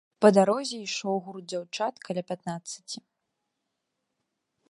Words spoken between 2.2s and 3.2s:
пятнаццаці.